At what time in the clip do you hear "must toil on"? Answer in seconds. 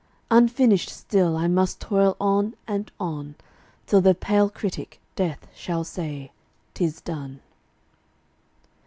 1.47-2.55